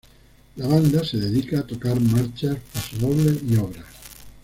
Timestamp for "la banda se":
0.55-1.17